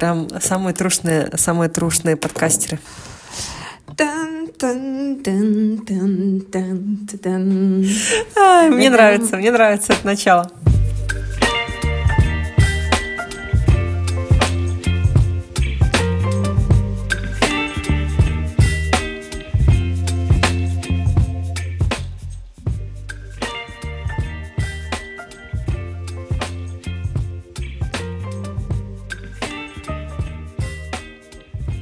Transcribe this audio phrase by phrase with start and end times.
[0.00, 2.78] Прям самые трушные, самые трушные подкастеры.
[8.70, 10.50] Мне нравится, мне нравится это начало.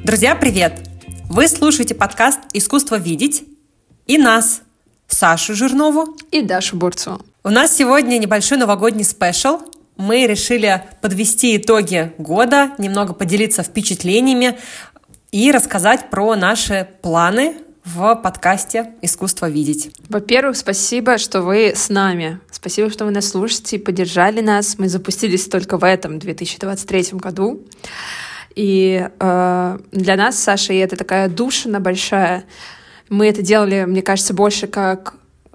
[0.09, 0.73] Друзья, привет!
[1.29, 3.45] Вы слушаете подкаст «Искусство видеть»
[4.07, 4.63] и нас,
[5.07, 7.21] Сашу Жирнову и Дашу Бурцеву.
[7.45, 9.59] У нас сегодня небольшой новогодний спешл.
[9.99, 14.59] Мы решили подвести итоги года, немного поделиться впечатлениями
[15.31, 19.91] и рассказать про наши планы в подкасте «Искусство видеть».
[20.09, 22.41] Во-первых, спасибо, что вы с нами.
[22.51, 24.79] Спасибо, что вы нас слушаете и поддержали нас.
[24.79, 27.63] Мы запустились только в этом 2023 году.
[28.59, 32.43] И э, для нас, Саша, это такая душина большая.
[33.09, 35.15] Мы это делали, мне кажется, больше как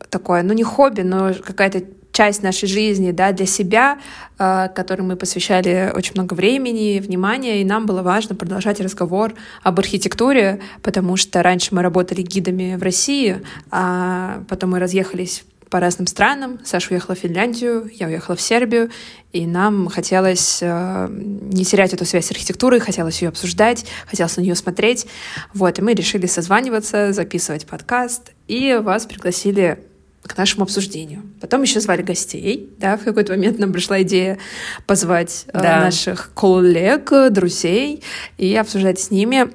[0.10, 4.00] такое, ну не хобби, но какая-то часть нашей жизни, да, для себя,
[4.40, 9.80] э, которой мы посвящали очень много времени, внимания, и нам было важно продолжать разговор об
[9.80, 15.44] архитектуре, потому что раньше мы работали гидами в России, а потом мы разъехались
[15.74, 16.60] по разным странам.
[16.64, 18.92] Саша уехала в Финляндию, я уехала в Сербию,
[19.32, 24.42] и нам хотелось э, не терять эту связь с архитектурой, хотелось ее обсуждать, хотелось на
[24.42, 25.08] нее смотреть.
[25.52, 29.80] Вот, и мы решили созваниваться, записывать подкаст, и вас пригласили
[30.22, 31.24] к нашему обсуждению.
[31.42, 34.38] Потом еще звали гостей, да, в какой-то момент нам пришла идея
[34.86, 35.80] позвать э, да.
[35.80, 38.04] наших коллег, друзей
[38.38, 39.52] и обсуждать с ними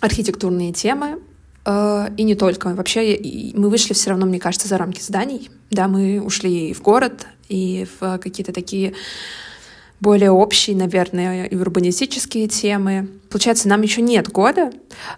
[0.00, 1.18] архитектурные темы,
[1.68, 2.68] и не только.
[2.68, 5.50] Вообще мы вышли все равно, мне кажется, за рамки зданий.
[5.70, 8.94] Да, мы ушли в город и в какие-то такие
[10.00, 13.08] более общие, наверное, и урбанистические темы.
[13.30, 14.70] Получается, нам еще нет года,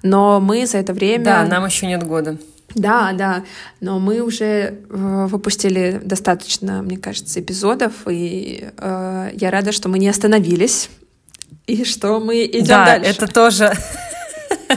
[0.03, 1.25] но мы за это время...
[1.25, 2.39] Да, нам еще нет года.
[2.75, 3.45] Да, да,
[3.81, 9.99] но мы уже э, выпустили достаточно, мне кажется, эпизодов, и э, я рада, что мы
[9.99, 10.89] не остановились,
[11.67, 13.11] и что мы идем да, дальше.
[13.11, 13.73] это тоже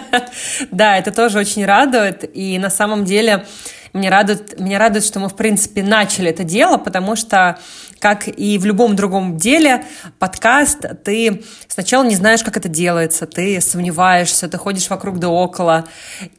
[0.71, 2.29] Да, это тоже очень радует.
[2.35, 3.45] И на самом деле
[3.93, 7.59] мне радует, меня радует, что мы, в принципе, начали это дело, потому что,
[7.99, 9.85] как и в любом другом деле,
[10.17, 15.85] подкаст, ты сначала не знаешь, как это делается, ты сомневаешься, ты ходишь вокруг да около,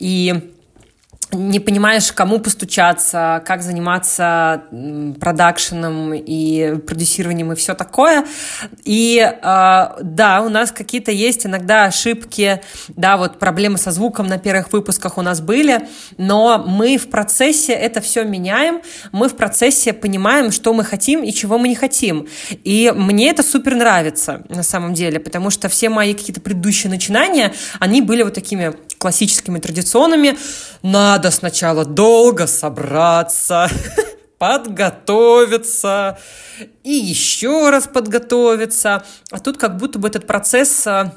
[0.01, 0.54] и
[1.33, 4.65] не понимаешь, кому постучаться, как заниматься
[5.21, 8.25] продакшеном и продюсированием и все такое.
[8.85, 14.39] И э, да, у нас какие-то есть иногда ошибки, да, вот проблемы со звуком на
[14.39, 18.81] первых выпусках у нас были, но мы в процессе это все меняем,
[19.13, 22.29] мы в процессе понимаем, что мы хотим и чего мы не хотим.
[22.65, 27.53] И мне это супер нравится на самом деле, потому что все мои какие-то предыдущие начинания,
[27.81, 28.75] они были вот такими
[29.05, 30.39] классическими, традиционными.
[30.83, 33.69] Надо сначала долго собраться,
[34.39, 36.19] подготовиться
[36.83, 39.05] и еще раз подготовиться.
[39.31, 41.15] А тут как будто бы этот процесс а,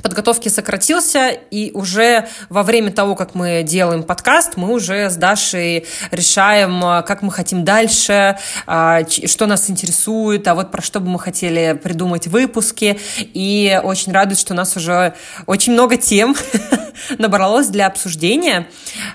[0.00, 5.86] подготовки сократился, и уже во время того, как мы делаем подкаст, мы уже с Дашей
[6.10, 11.08] решаем, а, как мы хотим дальше, а, что нас интересует, а вот про что бы
[11.08, 12.98] мы хотели придумать выпуски.
[13.18, 15.14] И очень радует, что у нас уже
[15.46, 16.34] очень много тем
[17.18, 18.68] набралось для обсуждения,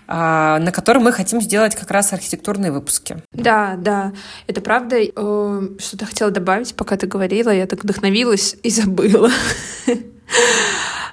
[0.08, 3.18] а, на котором мы хотим сделать как раз архитектурные выпуски.
[3.32, 4.14] Да, да,
[4.46, 4.98] это правда.
[5.80, 9.32] Что-то хотела добавить, пока ты говорила, я так вдохновилась и забыла.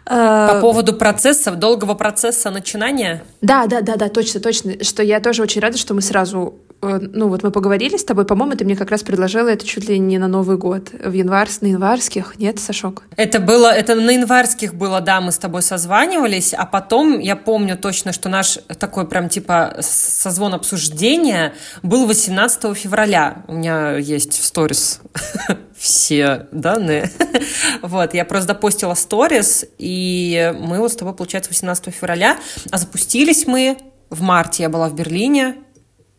[0.04, 3.24] По поводу процессов, долгого процесса начинания?
[3.40, 4.84] Да, да, да, да, точно, точно.
[4.84, 8.24] Что я тоже очень рада, что мы сразу Э, ну вот мы поговорили с тобой,
[8.24, 11.48] по-моему, ты мне как раз предложила это чуть ли не на Новый год, в январь,
[11.60, 13.02] на январских, нет, Сашок?
[13.16, 17.76] Это было, это на январских было, да, мы с тобой созванивались, а потом я помню
[17.76, 23.44] точно, что наш такой прям типа созвон обсуждения был 18 февраля.
[23.48, 25.00] У меня есть в сторис
[25.84, 27.10] все данные.
[27.82, 32.38] вот, я просто допостила сторис, и мы вот с тобой, получается, 18 февраля,
[32.70, 33.76] а запустились мы
[34.08, 35.56] в марте, я была в Берлине,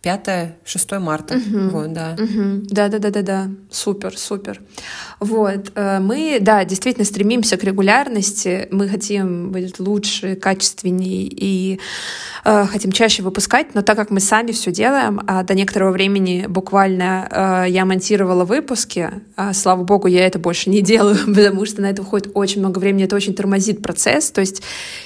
[0.06, 1.36] 5-6 марта.
[1.36, 1.70] Угу.
[1.70, 2.16] Вот, да.
[2.20, 2.68] Угу.
[2.70, 3.48] Да, да, да, да, да.
[3.72, 4.62] Супер, супер.
[5.20, 5.72] Вот.
[5.76, 8.68] Э, мы, да, действительно стремимся к регулярности.
[8.72, 11.80] Мы хотим быть лучше, качественнее и
[12.44, 16.46] э, хотим чаще выпускать, но так как мы сами все делаем, а до некоторого времени
[16.48, 21.82] буквально э, я монтировала выпуски, а, слава богу, я это больше не делаю, потому что
[21.82, 24.30] на это уходит очень много времени, это очень тормозит процесс.
[24.32, 24.62] То есть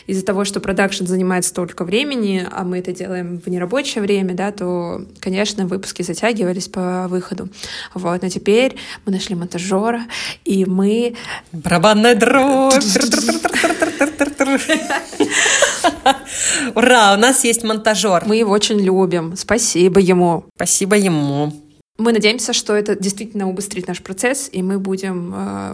[0.07, 4.51] из-за того, что продакшн занимает столько времени, а мы это делаем в нерабочее время, да,
[4.51, 7.49] то что, конечно, выпуски затягивались по выходу.
[7.93, 8.75] Вот, но теперь
[9.05, 10.03] мы нашли монтажера,
[10.45, 11.15] и мы...
[11.51, 12.73] Барабанная дробь!
[16.75, 18.23] Ура, у нас есть монтажер.
[18.25, 19.35] Мы его очень любим.
[19.35, 20.45] Спасибо ему.
[20.55, 21.53] Спасибо ему.
[21.97, 25.73] Мы надеемся, что это действительно убыстрит наш процесс, и мы будем э,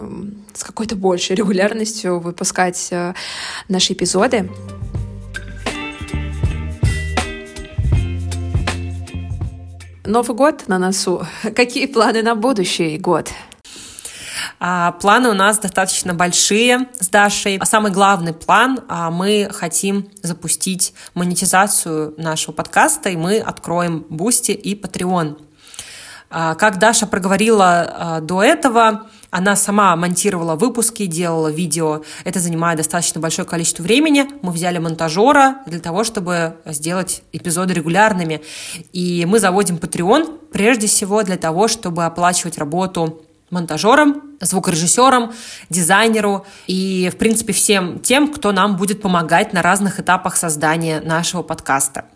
[0.54, 3.14] с какой-то большей регулярностью выпускать э,
[3.68, 4.50] наши эпизоды.
[10.06, 11.26] Новый год на носу.
[11.56, 13.28] Какие планы на будущий год?
[14.60, 17.56] А, планы у нас достаточно большие с Дашей.
[17.56, 24.52] А самый главный план а, мы хотим запустить монетизацию нашего подкаста, и мы откроем Бусти
[24.52, 25.40] и Patreon.
[26.30, 32.02] А, как Даша проговорила а, до этого, она сама монтировала выпуски, делала видео.
[32.24, 34.26] Это занимает достаточно большое количество времени.
[34.40, 38.40] Мы взяли монтажера для того, чтобы сделать эпизоды регулярными.
[38.94, 45.32] И мы заводим Patreon прежде всего для того, чтобы оплачивать работу монтажером, звукорежиссером,
[45.68, 51.42] дизайнеру и, в принципе, всем тем, кто нам будет помогать на разных этапах создания нашего
[51.42, 52.06] подкаста.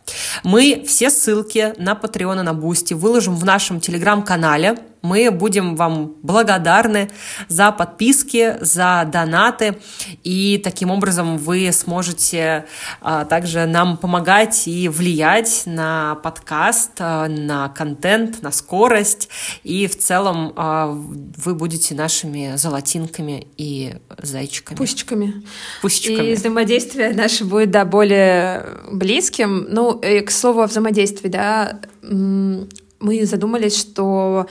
[0.42, 4.78] Мы все ссылки на Patreon и на Бусти выложим в нашем телеграм-канале.
[5.02, 7.10] Мы будем вам благодарны
[7.48, 9.78] за подписки, за донаты,
[10.22, 12.66] и таким образом вы сможете
[13.00, 19.28] а, также нам помогать и влиять на подкаст, а, на контент, на скорость,
[19.64, 24.76] и в целом а, вы будете нашими золотинками и зайчиками.
[24.76, 25.42] Пусечками.
[25.80, 26.32] Пусечками.
[26.32, 29.66] И взаимодействие наше будет, да, более близким.
[29.70, 34.46] Ну, и, к слову о взаимодействии, да, мы задумались, что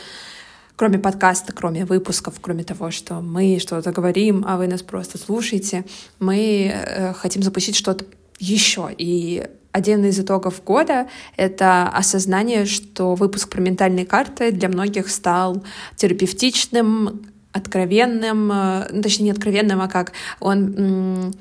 [0.79, 5.83] кроме подкаста, кроме выпусков, кроме того, что мы что-то говорим, а вы нас просто слушаете,
[6.19, 8.05] мы э, хотим запустить что-то
[8.39, 8.89] еще.
[8.97, 15.61] И один из итогов года— это осознание, что выпуск про ментальные карты для многих стал
[15.97, 21.35] терапевтичным, откровенным, э, ну, точнее, не откровенным, а как он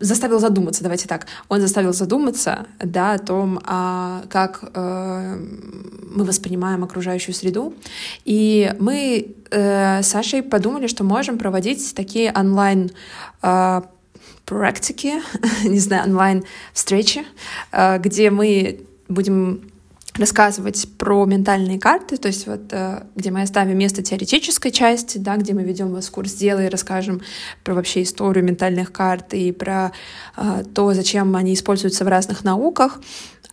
[0.00, 5.36] заставил задуматься, давайте так, он заставил задуматься, да, о том, а, как э,
[6.14, 7.74] мы воспринимаем окружающую среду.
[8.24, 12.90] И мы э, с Сашей подумали, что можем проводить такие онлайн
[13.42, 13.82] э,
[14.44, 15.14] практики,
[15.64, 17.24] не знаю, онлайн встречи,
[17.70, 19.71] э, где мы будем
[20.14, 25.36] рассказывать про ментальные карты, то есть вот э, где мы оставим место теоретической части, да,
[25.36, 27.22] где мы ведем вас в курс дела и расскажем
[27.64, 29.92] про вообще историю ментальных карт и про
[30.36, 33.00] э, то, зачем они используются в разных науках,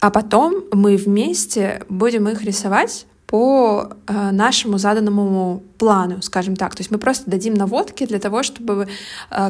[0.01, 6.75] а потом мы вместе будем их рисовать по э, нашему заданному плану, скажем так.
[6.75, 8.88] То есть мы просто дадим наводки для того, чтобы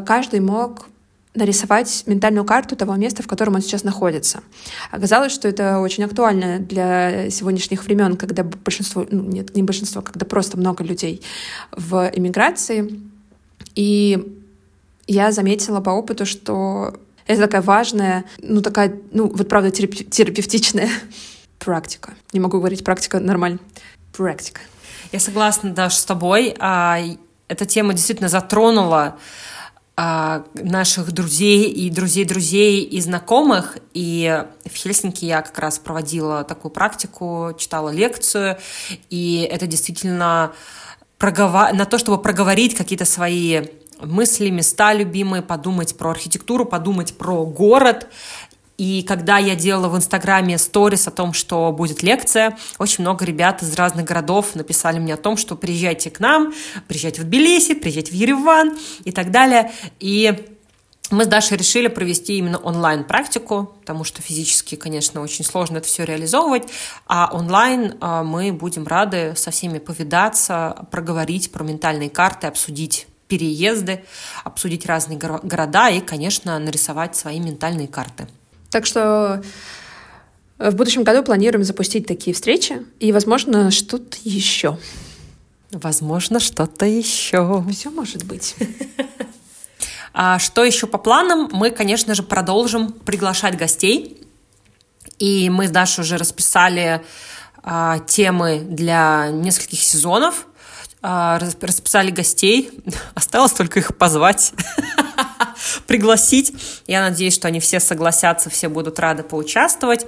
[0.06, 0.86] каждый мог
[1.36, 4.42] нарисовать ментальную карту того места, в котором он сейчас находится.
[4.92, 10.26] Оказалось, что это очень актуально для сегодняшних времен, когда большинство, ну, нет, не большинство, когда
[10.26, 11.22] просто много людей
[11.72, 13.00] в эмиграции.
[13.76, 14.42] И
[15.08, 16.96] я заметила по опыту, что
[17.28, 20.90] это такая важная, ну такая, ну вот правда терапевтичная
[21.60, 22.16] практика.
[22.34, 23.60] Не могу говорить практика нормально.
[24.18, 24.62] Практика.
[25.12, 26.56] Я согласна, Даша, с тобой.
[26.60, 27.00] А,
[27.48, 29.18] эта тема действительно затронула
[30.02, 33.78] а, наших друзей и друзей-друзей и знакомых.
[33.94, 38.58] И в Хельсинки я как раз проводила такую практику, читала лекцию,
[39.10, 40.54] и это действительно
[41.18, 41.74] проговор...
[41.74, 43.64] на то, чтобы проговорить какие-то свои
[44.00, 48.08] мысли, места любимые, подумать про архитектуру, подумать про город.
[48.80, 53.62] И когда я делала в Инстаграме сторис о том, что будет лекция, очень много ребят
[53.62, 56.54] из разных городов написали мне о том, что приезжайте к нам,
[56.88, 59.74] приезжайте в Тбилиси, приезжайте в Ереван и так далее.
[60.00, 60.34] И
[61.12, 66.06] мы с Дашей решили провести именно онлайн-практику, потому что физически, конечно, очень сложно это все
[66.06, 66.70] реализовывать,
[67.06, 74.06] а онлайн а, мы будем рады со всеми повидаться, проговорить про ментальные карты, обсудить переезды,
[74.46, 78.30] обсудить разные города и, конечно, нарисовать свои ментальные карты.
[78.72, 79.42] Так что
[80.60, 84.78] э, в будущем году планируем запустить такие встречи и, возможно, что-то еще.
[85.72, 87.64] Возможно, что-то еще.
[87.72, 88.56] Все может быть.
[90.12, 91.50] А что еще по планам?
[91.52, 94.18] Мы, конечно же, продолжим приглашать гостей.
[95.20, 97.04] И мы с Дашей уже расписали
[97.64, 100.48] а, темы для нескольких сезонов.
[101.02, 102.72] А, расписали гостей.
[103.14, 104.54] Осталось только их позвать.
[105.88, 106.54] пригласить.
[106.88, 110.06] Я надеюсь, что они все согласятся, все будут рады поучаствовать.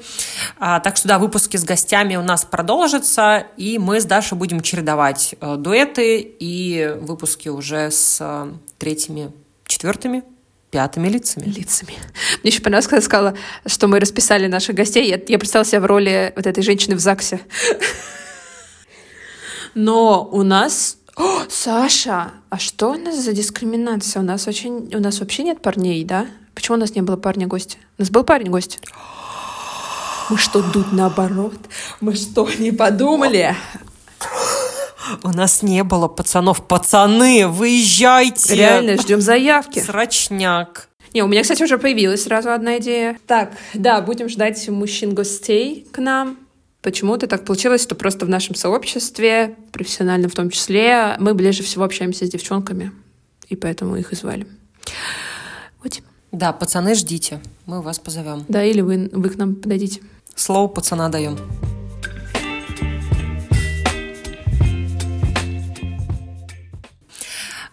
[0.59, 4.61] А, так что да, выпуски с гостями у нас продолжатся, и мы с Дашей будем
[4.61, 9.31] чередовать э, дуэты и выпуски уже с э, третьими,
[9.65, 10.23] четвертыми
[10.71, 11.45] пятыми лицами.
[11.45, 11.93] Лицами.
[12.41, 15.07] Мне еще понравилось, когда сказала, что мы расписали наших гостей.
[15.07, 17.41] Я, я представила себя в роли вот этой женщины в ЗАГСе.
[19.75, 20.97] Но у нас...
[21.21, 24.23] О, Саша, а что у нас за дискриминация?
[24.23, 24.89] У нас очень...
[24.91, 26.25] У нас вообще нет парней, да?
[26.55, 27.77] Почему у нас не было парня-гостя?
[27.99, 28.79] У нас был парень-гость.
[30.31, 31.53] Мы что, тут наоборот?
[31.99, 33.55] Мы что, не подумали?
[35.21, 36.65] У нас не было пацанов.
[36.65, 38.55] Пацаны, выезжайте!
[38.55, 39.77] Реально, ждем заявки.
[39.77, 40.89] Срочняк.
[41.13, 43.19] Не, у меня, кстати, уже появилась сразу одна идея.
[43.27, 46.39] Так, да, будем ждать мужчин-гостей к нам.
[46.81, 51.83] Почему-то так получилось, что просто в нашем сообществе, профессионально в том числе, мы ближе всего
[51.83, 52.91] общаемся с девчонками,
[53.49, 54.47] и поэтому их и звали.
[55.83, 56.01] Вот.
[56.31, 58.45] Да, пацаны, ждите, мы вас позовем.
[58.47, 60.01] Да, или вы, вы к нам подойдите.
[60.35, 61.37] Слово пацана даем.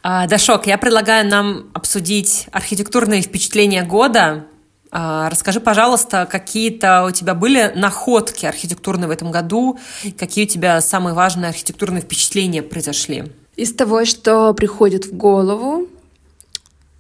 [0.03, 4.47] А, Дашок, я предлагаю нам обсудить архитектурные впечатления года.
[4.91, 9.79] А, расскажи, пожалуйста, какие-то у тебя были находки архитектурные в этом году?
[10.17, 13.25] Какие у тебя самые важные архитектурные впечатления произошли?
[13.57, 15.89] Из того, что приходит в голову,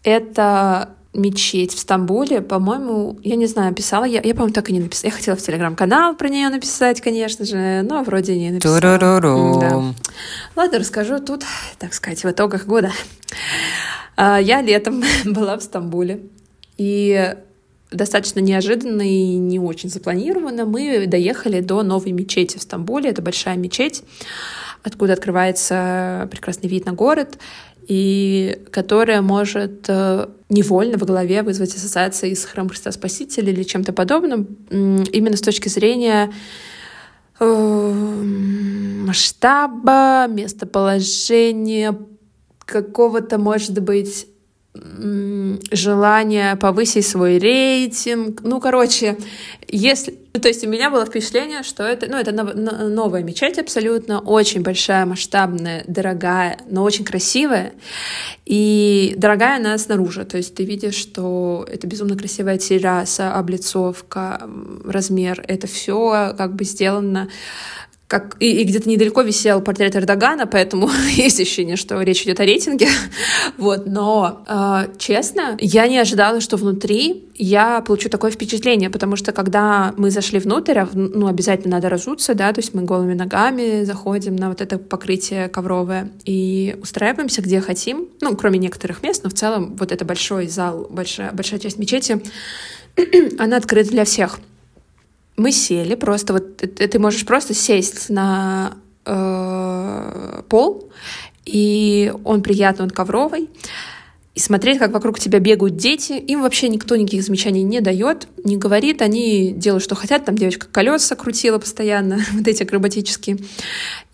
[0.03, 4.81] это мечеть в Стамбуле, по-моему, я не знаю, писала я, я по-моему, так и не
[4.81, 5.11] написала.
[5.11, 8.75] Я хотела в телеграм-канал про нее написать, конечно же, но вроде не написала.
[9.61, 9.95] Да.
[10.55, 11.45] Ладно, расскажу тут,
[11.79, 12.93] так сказать, в итогах года.
[14.17, 16.21] А, я летом была в Стамбуле,
[16.77, 17.35] и
[17.91, 23.11] достаточно неожиданно и не очень запланированно мы доехали до новой мечети в Стамбуле.
[23.11, 24.03] Это большая мечеть,
[24.83, 27.39] откуда открывается прекрасный вид на город
[27.89, 33.95] и которая может э, невольно в голове вызвать ассоциации с храмом Христа Спасителя или чем-то
[33.95, 36.31] подобным, именно с точки зрения
[37.41, 38.23] э,
[39.07, 41.97] масштаба, местоположения,
[42.67, 44.27] какого-то, может быть,
[44.75, 48.43] желание повысить свой рейтинг.
[48.43, 49.17] Ну, короче,
[49.67, 50.13] если...
[50.41, 55.05] То есть у меня было впечатление, что это, ну, это новая мечеть абсолютно, очень большая,
[55.05, 57.73] масштабная, дорогая, но очень красивая.
[58.47, 60.25] И дорогая она снаружи.
[60.25, 64.49] То есть ты видишь, что это безумно красивая терраса, облицовка,
[64.85, 65.43] размер.
[65.49, 67.29] Это все как бы сделано
[68.09, 72.45] как и, и где-то недалеко висел портрет Эрдогана, поэтому есть ощущение, что речь идет о
[72.45, 72.89] рейтинге.
[73.59, 79.33] вот, но э, честно, я не ожидала, что внутри я получу такое впечатление, потому что
[79.33, 83.85] когда мы зашли внутрь, а, ну обязательно надо разуться, да, то есть мы голыми ногами
[83.85, 89.29] заходим на вот это покрытие ковровое и устраиваемся где хотим, ну кроме некоторых мест, но
[89.29, 92.23] в целом вот это большой зал, большая большая часть мечети,
[93.39, 94.41] она открыта для всех
[95.39, 98.77] мы сели просто, вот ты можешь просто сесть на
[99.07, 100.91] э, пол,
[101.47, 103.49] и он приятный, он ковровый,
[104.35, 106.13] и смотреть, как вокруг тебя бегают дети.
[106.13, 110.25] Им вообще никто никаких замечаний не дает, не говорит, они делают, что хотят.
[110.25, 113.39] Там девочка колеса крутила постоянно, вот эти акробатические.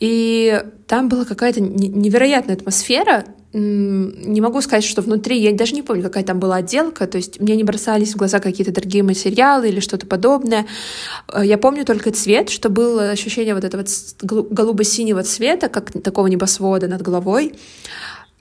[0.00, 6.02] И там была какая-то невероятная атмосфера, не могу сказать, что внутри, я даже не помню,
[6.02, 9.80] какая там была отделка, то есть мне не бросались в глаза какие-то дорогие материалы или
[9.80, 10.66] что-то подобное.
[11.32, 13.84] Э, я помню только цвет, что было ощущение вот этого
[14.20, 17.54] голубо-синего цвета, как такого небосвода над головой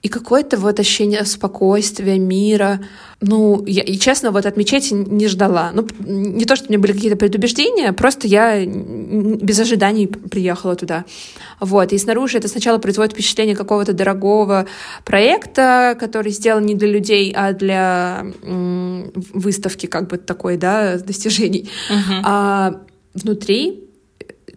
[0.04, 2.80] и какое-то вот ощущение спокойствия, мира.
[3.22, 5.70] Ну, я, и честно, вот от мечети не ждала.
[5.72, 11.06] Ну, не то, что у меня были какие-то предубеждения, просто я без ожиданий приехала туда.
[11.58, 14.66] Вот, и снаружи это сначала производит впечатление какого-то дорогого
[15.06, 21.70] проекта, который сделан не для людей, а для выставки как бы такой, да, достижений.
[21.90, 22.20] Uh-huh.
[22.24, 22.80] А
[23.14, 23.84] внутри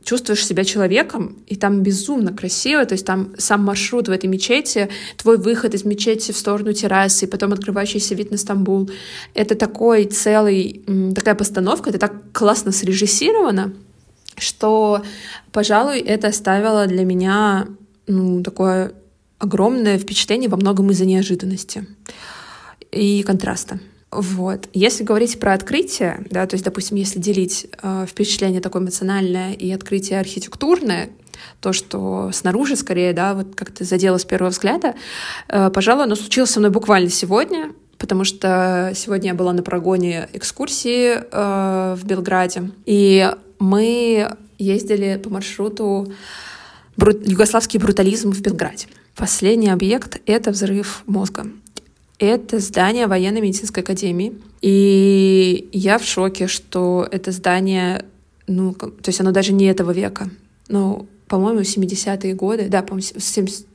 [0.08, 4.88] чувствуешь себя человеком, и там безумно красиво, то есть там сам маршрут в этой мечети,
[5.18, 8.90] твой выход из мечети в сторону террасы, и потом открывающийся вид на Стамбул.
[9.34, 10.82] Это такой целый,
[11.14, 13.74] такая постановка, это так классно срежиссировано,
[14.38, 15.04] что,
[15.52, 17.68] пожалуй, это оставило для меня
[18.08, 18.94] ну, такое
[19.40, 21.86] огромное впечатление во многом из-за неожиданности
[22.94, 23.82] и контраста.
[24.12, 24.70] Вот.
[24.74, 29.70] Если говорить про открытие, да, то есть, допустим, если делить э, впечатление такое эмоциональное и
[29.72, 31.10] открытие архитектурное,
[31.60, 34.96] то, что снаружи скорее, да, вот как-то задело с первого взгляда,
[35.50, 40.30] э, пожалуй, оно случилось со мной буквально сегодня, потому что сегодня я была на прогоне
[40.32, 46.14] экскурсии э, в Белграде, и мы ездили по маршруту
[46.96, 48.88] бру- югославский брутализм в Белграде.
[49.16, 51.48] Последний объект— это взрыв мозга.
[52.20, 54.34] Это здание военно-медицинской академии.
[54.62, 58.06] И я в шоке, что это здание,
[58.48, 60.30] ну, то есть оно даже не этого века.
[60.68, 62.68] Ну, по-моему, 70-е годы.
[62.70, 63.68] Да, по-моему, 70...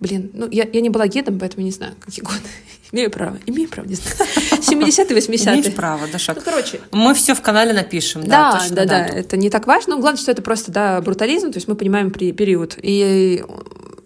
[0.00, 2.38] Блин, ну, я, я не была гидом, поэтому не знаю, какие годы.
[2.92, 4.16] Имею право, имею право, не знаю.
[4.52, 5.54] 70-е, 80-е.
[5.60, 6.36] Имеешь право, да, шаг.
[6.36, 6.80] Ну, короче.
[6.92, 9.96] Мы все в канале напишем, Да, да, точно, да, да, это не так важно.
[9.96, 12.78] Но главное, что это просто, да, брутализм, то есть мы понимаем при- период.
[12.80, 13.44] И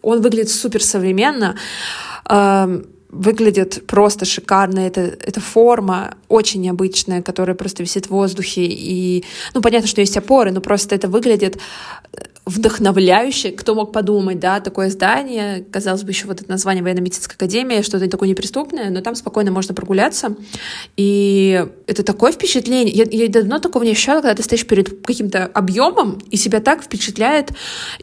[0.01, 1.57] он выглядит супер современно,
[3.12, 4.81] выглядит просто шикарно.
[4.81, 8.64] Это, это форма очень необычная, которая просто висит в воздухе.
[8.64, 11.59] И, ну, понятно, что есть опоры, но просто это выглядит
[12.45, 13.53] вдохновляюще.
[13.53, 18.09] Кто мог подумать, да, такое здание, казалось бы, еще вот это название военно-медицинской академии, что-то
[18.09, 20.35] такое неприступное, но там спокойно можно прогуляться.
[20.97, 22.93] И это такое впечатление.
[22.93, 26.83] Я, я давно такого не ощущала, когда ты стоишь перед каким-то объемом, и себя так
[26.83, 27.51] впечатляет,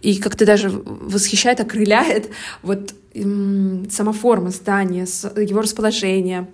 [0.02, 2.30] и как-то даже восхищает, окрыляет
[2.62, 6.48] вот сама форма здания, его расположение,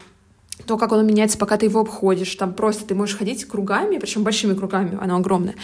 [0.66, 2.34] то, как он меняется, пока ты его обходишь.
[2.36, 5.56] Там просто ты можешь ходить кругами, причем большими кругами, оно огромное.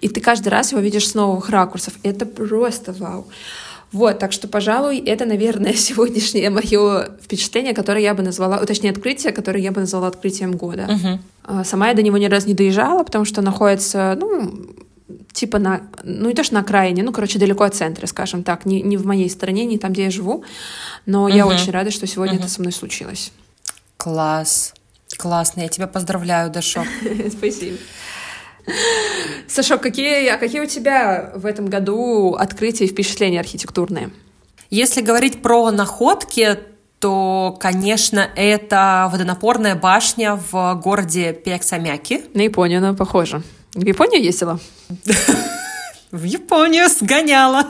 [0.00, 1.94] И ты каждый раз его видишь с новых ракурсов.
[2.02, 3.26] Это просто вау.
[3.92, 9.32] Вот, так что, пожалуй, это, наверное, сегодняшнее мое впечатление, которое я бы назвала, точнее, открытие,
[9.32, 10.88] которое я бы назвала открытием года.
[11.44, 14.52] А, Сама я до него ни разу не доезжала, потому что находится, ну,
[15.32, 18.66] типа на, ну не то что на окраине, ну, короче, далеко от центра, скажем так,
[18.66, 20.42] не, не в моей стране, не там, где я живу,
[21.04, 21.54] но я Мгм.
[21.54, 23.32] очень рада, что сегодня это со мной случилось.
[24.06, 24.72] Класс.
[25.18, 26.84] Классно, я тебя поздравляю, Дашок.
[27.36, 27.76] Спасибо.
[29.48, 34.10] Сашок, какие, а какие у тебя в этом году открытия и впечатления архитектурные?
[34.70, 36.56] Если говорить про находки,
[37.00, 42.26] то, конечно, это водонапорная башня в городе Пиаксамяки.
[42.32, 43.42] На Японию, ну, похоже.
[43.74, 44.60] В Японию ездила?
[46.12, 47.66] В Японию сгоняла.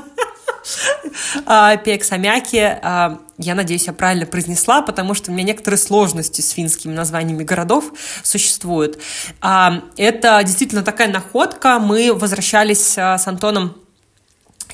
[1.45, 6.51] А, Пиаксамяки, а, я надеюсь, я правильно произнесла, потому что у меня некоторые сложности с
[6.51, 7.93] финскими названиями городов
[8.23, 8.99] существуют.
[9.41, 11.79] А, Это действительно такая находка.
[11.79, 13.77] Мы возвращались с Антоном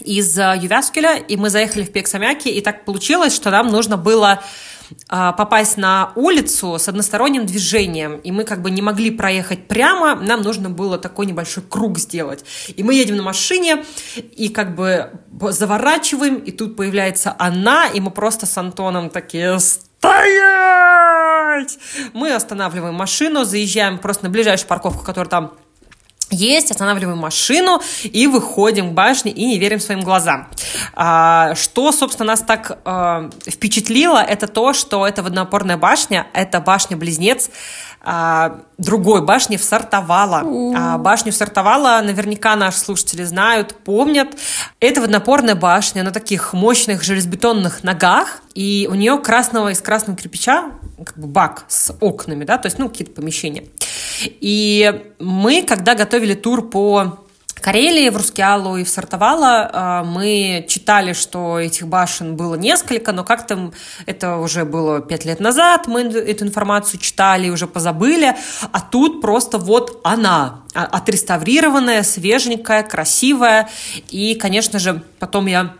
[0.00, 4.42] из Ювяскеля, и мы заехали в Пексамяки, и так получилось, что нам нужно было
[5.08, 10.42] попасть на улицу с односторонним движением, и мы как бы не могли проехать прямо, нам
[10.42, 12.44] нужно было такой небольшой круг сделать.
[12.76, 13.84] И мы едем на машине,
[14.16, 21.78] и как бы заворачиваем, и тут появляется она, и мы просто с Антоном такие «Стоять!»
[22.12, 25.52] Мы останавливаем машину, заезжаем просто на ближайшую парковку, которая там
[26.32, 30.48] есть, останавливаем машину и выходим к башне и не верим своим глазам.
[30.94, 37.50] А, что, собственно, нас так а, впечатлило, это то, что это водонапорная башня, это башня-близнец
[38.04, 40.42] а, другой башни в Сартовала.
[40.76, 44.28] А, башню Сартовала наверняка наши слушатели знают, помнят.
[44.80, 50.72] Это водонапорная башня на таких мощных железобетонных ногах, и у нее красного из красного кирпича
[51.04, 53.64] как бы бак с окнами, да, то есть, ну, какие-то помещения.
[54.24, 57.18] И мы, когда готовили тур по
[57.62, 63.22] Карелии, в Рускеалу и в Сартовала а, мы читали, что этих башен было несколько, но
[63.22, 63.70] как-то
[64.04, 68.34] это уже было пять лет назад, мы эту информацию читали, уже позабыли,
[68.72, 73.68] а тут просто вот она, а- отреставрированная, свеженькая, красивая,
[74.10, 75.74] и, конечно же, потом я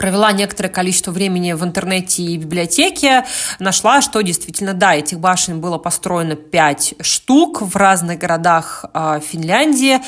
[0.00, 3.26] провела некоторое количество времени в интернете и библиотеке,
[3.58, 10.00] нашла, что действительно, да, этих башен было построено 5 штук в разных городах э, Финляндии.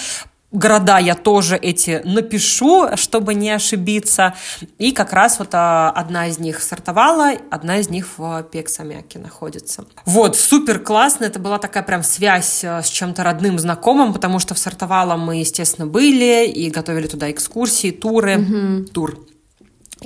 [0.50, 4.34] Города я тоже эти напишу, чтобы не ошибиться.
[4.78, 9.86] И как раз вот а, одна из них сортовала, одна из них в Пексамяке находится.
[10.04, 11.24] Вот, супер классно.
[11.24, 15.36] Это была такая прям связь а, с чем-то родным, знакомым, потому что в Сортовала мы,
[15.36, 18.86] естественно, были и готовили туда экскурсии, туры.
[18.92, 19.31] Тур.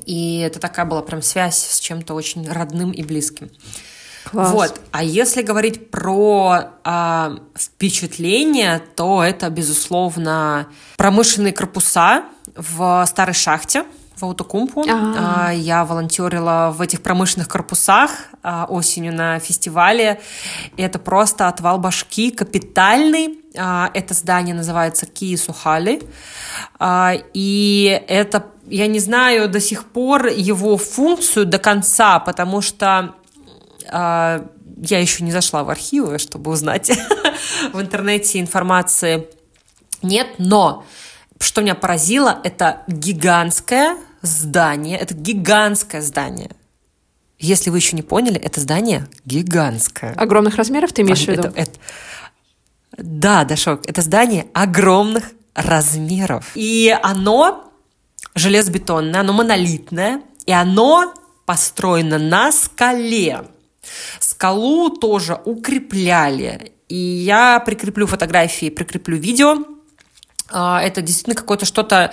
[0.05, 3.51] И это такая была прям связь с чем-то очень родным и близким.
[4.31, 4.51] Класс.
[4.51, 4.81] Вот.
[4.91, 12.25] А если говорить про а, впечатления, то это, безусловно, промышленные корпуса
[12.57, 13.85] в старой шахте
[14.17, 14.85] в Аутокумпу.
[14.89, 15.49] А.
[15.49, 18.11] А, Я волонтерила в этих промышленных корпусах
[18.43, 20.21] а, осенью на фестивале.
[20.77, 23.41] И это просто отвал башки капитальный.
[23.55, 26.03] Это здание называется Кии Сухали.
[26.79, 33.15] А, И это, я не знаю до сих пор его функцию до конца, потому что
[33.91, 34.47] а,
[34.83, 36.91] я еще не зашла в архивы, чтобы узнать
[37.73, 39.29] в интернете информации
[40.03, 40.85] нет, но
[41.41, 46.51] что меня поразило, это гигантское здание, это гигантское здание.
[47.39, 50.13] Если вы еще не поняли, это здание гигантское.
[50.15, 51.49] Огромных размеров ты имеешь в виду?
[51.49, 51.79] Это- это-
[52.97, 56.51] Да, Дашок, это здание огромных размеров.
[56.55, 57.71] И оно
[58.37, 61.13] железобетонное, оно монолитное, и оно
[61.47, 63.45] построено на скале.
[64.21, 66.73] Скалу тоже укрепляли.
[66.89, 69.57] И я прикреплю фотографии, прикреплю видео.
[70.51, 72.13] А, Это действительно какое-то что-то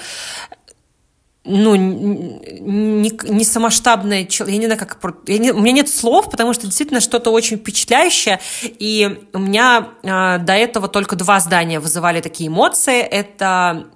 [1.45, 6.53] ну, не, не самоштабное, я не знаю, как, я не, у меня нет слов, потому
[6.53, 12.21] что действительно что-то очень впечатляющее, и у меня э, до этого только два здания вызывали
[12.21, 13.87] такие эмоции, это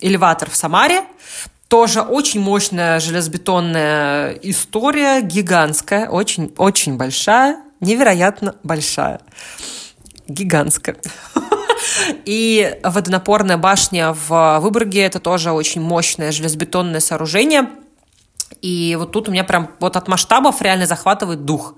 [0.00, 1.02] элеватор в Самаре,
[1.68, 9.20] тоже очень мощная железобетонная история, гигантская, очень, очень большая, невероятно большая,
[10.28, 10.96] гигантская.
[12.24, 17.68] И водонапорная башня в Выборге– это тоже очень мощное железобетонное сооружение.
[18.62, 21.74] И вот тут у меня прям вот от масштабов реально захватывает дух.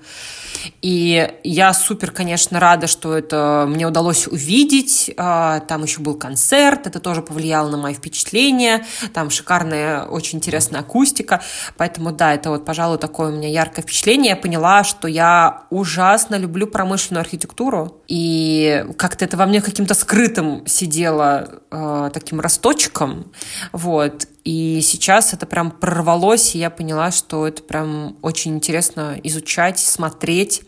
[0.83, 5.13] И я супер, конечно, рада, что это мне удалось увидеть.
[5.17, 8.85] А, там еще был концерт, это тоже повлияло на мои впечатления.
[9.13, 11.43] Там шикарная, очень интересная акустика.
[11.77, 14.31] Поэтому, да, это вот, пожалуй, такое у меня яркое впечатление.
[14.31, 18.03] Я поняла, что я ужасно люблю промышленную архитектуру.
[18.09, 23.33] И как-то это во мне каким-то скрытым сидело э, таким росточком.
[23.73, 24.27] Вот.
[24.49, 30.63] И сейчас это прям прорвалось, и я поняла, что это прям очень интересно изучать, смотреть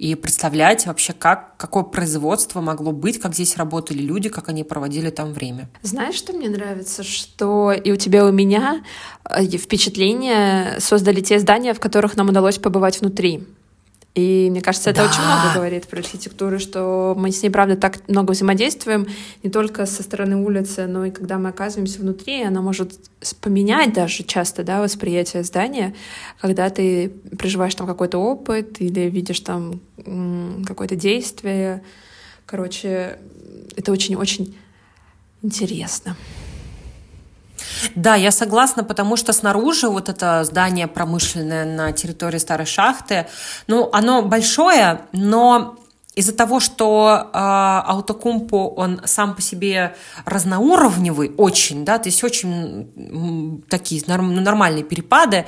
[0.00, 5.10] и представлять вообще, как, какое производство могло быть, как здесь работали люди, как они проводили
[5.10, 5.70] там время.
[5.82, 7.04] Знаешь, что мне нравится?
[7.04, 8.82] Что и у тебя, и у меня
[9.30, 13.46] э, впечатление создали те здания, в которых нам удалось побывать внутри.
[14.14, 15.08] И мне кажется, это да.
[15.08, 19.06] очень много говорит про архитектуру, что мы с ней, правда, так много взаимодействуем,
[19.42, 22.92] не только со стороны улицы, но и когда мы оказываемся внутри, она может
[23.40, 25.94] поменять даже часто да, восприятие здания,
[26.40, 29.80] когда ты проживаешь там какой-то опыт или видишь там
[30.66, 31.82] какое-то действие.
[32.44, 33.18] Короче,
[33.76, 34.54] это очень-очень
[35.40, 36.16] интересно.
[37.94, 43.26] Да, я согласна, потому что снаружи вот это здание промышленное на территории старой шахты,
[43.66, 45.76] ну, оно большое, но
[46.14, 53.62] из-за того, что э, Аутокумпо, он сам по себе разноуровневый очень, да, то есть очень
[53.68, 55.46] такие нормальные перепады,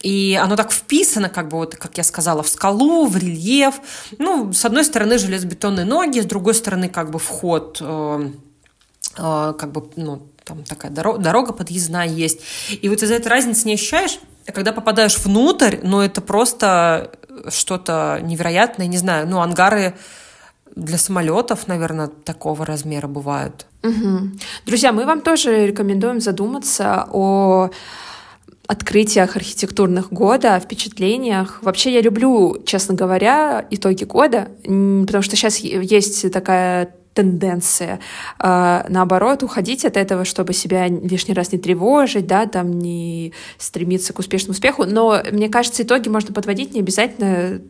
[0.00, 3.80] и оно так вписано, как бы, вот, как я сказала, в скалу, в рельеф.
[4.18, 8.30] Ну, с одной стороны железобетонные ноги, с другой стороны, как бы, вход, э,
[9.16, 12.40] э, как бы, ну, там такая дорога, дорога подъездная есть.
[12.70, 17.12] И вот из-за этой разницы не ощущаешь, а когда попадаешь внутрь, ну, это просто
[17.48, 19.94] что-то невероятное, не знаю, ну, ангары
[20.76, 23.66] для самолетов, наверное, такого размера бывают.
[23.82, 24.30] Угу.
[24.66, 27.70] Друзья, мы вам тоже рекомендуем задуматься о
[28.66, 31.62] открытиях архитектурных года, впечатлениях.
[31.62, 38.00] Вообще я люблю, честно говоря, итоги года, потому что сейчас есть такая тенденция,
[38.38, 44.12] а, наоборот, уходить от этого, чтобы себя лишний раз не тревожить, да, там не стремиться
[44.12, 44.84] к успешному успеху.
[44.84, 47.60] Но мне кажется, итоги можно подводить не обязательно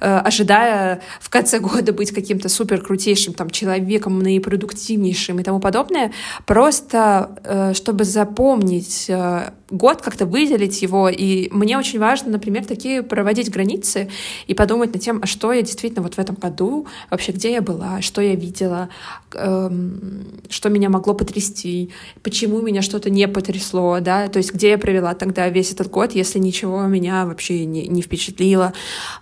[0.00, 6.12] Э, ожидая в конце года быть каким-то супер крутейшим там человеком, наипродуктивнейшим и тому подобное,
[6.44, 11.08] просто э, чтобы запомнить э, год, как-то выделить его.
[11.08, 14.10] И мне очень важно, например, такие проводить границы
[14.46, 17.62] и подумать над тем, а что я действительно вот в этом году, вообще где я
[17.62, 18.88] была, что я видела,
[19.34, 21.90] эм, что меня могло потрясти,
[22.22, 26.12] почему меня что-то не потрясло, да, то есть где я провела тогда весь этот год,
[26.12, 28.72] если ничего меня вообще не, не впечатлило.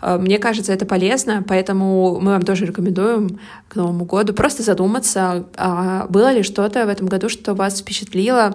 [0.02, 5.46] Мне кажется, кажется, это полезно, поэтому мы вам тоже рекомендуем к Новому году просто задуматься,
[5.56, 8.54] а было ли что-то в этом году, что вас впечатлило,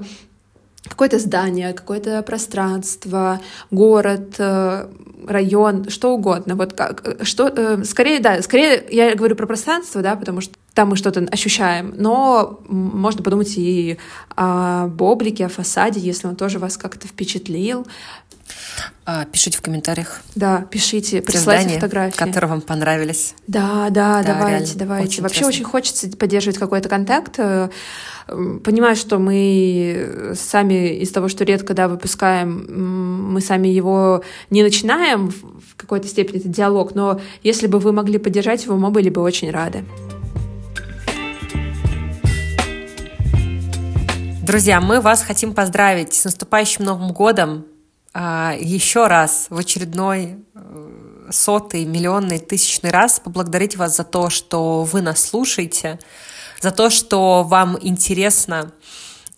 [0.87, 4.87] какое-то здание, какое-то пространство, город, э,
[5.27, 6.55] район, что угодно.
[6.55, 10.53] Вот как, э, что, э, скорее, да, скорее я говорю про пространство, да, потому что
[10.73, 13.97] там мы что-то ощущаем, но можно подумать и
[14.35, 17.85] об облике, о фасаде, если он тоже вас как-то впечатлил,
[19.31, 20.21] пишите в комментариях.
[20.35, 22.17] Да, пишите, присылайте здания, фотографии.
[22.17, 23.33] которые вам понравились.
[23.47, 25.07] Да, да, да давайте, реально, давайте.
[25.07, 25.47] Очень Вообще интересно.
[25.47, 27.35] очень хочется поддерживать какой-то контакт.
[27.37, 27.69] Э,
[28.27, 35.29] понимаю, что мы сами из того, что редко да, выпускаем, мы сами его не начинаем
[35.29, 39.21] в какой-то степени, это диалог, но если бы вы могли поддержать его, мы были бы
[39.21, 39.85] очень рады.
[44.49, 47.65] Друзья, мы вас хотим поздравить с наступающим Новым годом.
[48.13, 54.83] А, еще раз в очередной э, сотый, миллионный, тысячный раз поблагодарить вас за то, что
[54.83, 55.99] вы нас слушаете,
[56.59, 58.71] за то, что вам интересно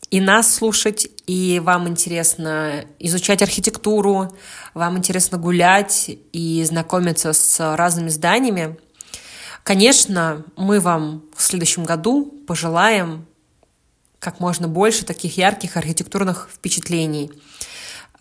[0.10, 4.36] и нас слушать, и вам интересно изучать архитектуру,
[4.74, 8.78] вам интересно гулять и знакомиться с разными зданиями.
[9.64, 13.26] Конечно, мы вам в следующем году пожелаем
[14.20, 17.32] как можно больше таких ярких архитектурных впечатлений–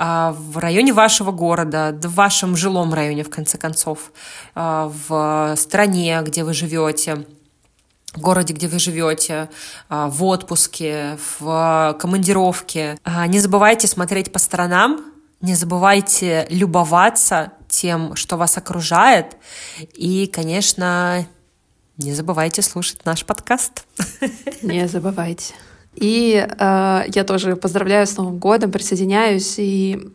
[0.00, 4.12] в районе вашего города, в вашем жилом районе, в конце концов,
[4.54, 7.26] а, в стране, где вы живете.
[8.14, 9.50] в городе, где вы живете,
[9.88, 12.98] а, в отпуске, в командировке.
[13.04, 15.04] А, не забывайте смотреть по сторонам,
[15.40, 19.36] не забывайте любоваться тем, что вас окружает.
[19.92, 21.24] И, конечно,
[21.98, 23.84] не забывайте слушать наш подкаст.
[24.62, 25.54] Не забывайте.
[25.94, 30.10] И э, я тоже поздравляю с Новым годом, присоединяюсь и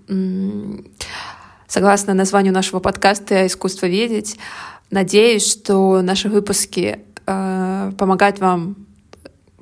[1.68, 4.38] согласно названию нашего подкаста «Искусство видеть»,
[4.92, 8.76] надеюсь, что наши выпуски э, помогают вам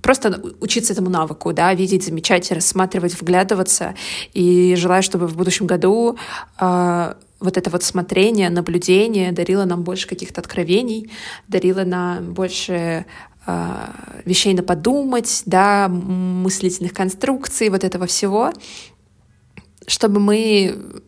[0.01, 3.95] просто учиться этому навыку, да, видеть, замечать, рассматривать, вглядываться.
[4.33, 6.17] И желаю, чтобы в будущем году
[6.59, 11.09] э, вот это вот смотрение, наблюдение дарило нам больше каких-то откровений,
[11.47, 13.05] дарило нам больше
[14.25, 18.53] вещей на подумать, да, мыслительных конструкций, вот этого всего,
[19.87, 21.01] чтобы мы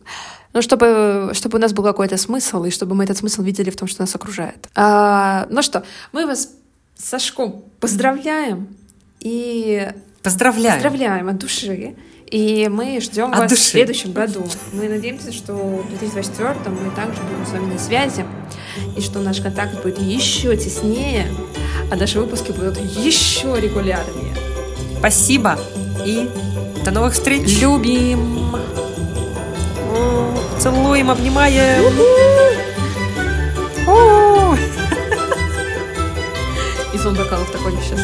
[0.56, 3.76] ну, чтобы, чтобы у нас был какой-то смысл, и чтобы мы этот смысл видели в
[3.76, 4.70] том, что нас окружает.
[4.74, 6.50] А, ну что, мы вас,
[6.96, 8.66] Сашко, поздравляем
[9.20, 9.92] и...
[10.22, 10.76] Поздравляем.
[10.76, 11.94] Поздравляем от души.
[12.30, 13.62] И мы ждем вас души.
[13.62, 14.46] в следующем году.
[14.72, 18.24] Мы надеемся, что в 2024 мы также будем с вами на связи,
[18.96, 21.26] и что наш контакт будет еще теснее,
[21.90, 24.34] а наши выпуски будут еще регулярнее.
[24.98, 25.58] Спасибо
[26.04, 26.28] и
[26.84, 27.60] до новых встреч.
[27.60, 28.56] Любим.
[30.58, 31.84] Целуем, обнимаем.
[36.92, 38.00] И звон бокалов такой сейчас.